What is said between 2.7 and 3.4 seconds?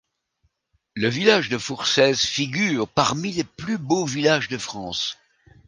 parmi